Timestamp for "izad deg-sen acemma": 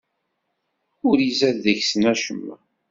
1.29-2.55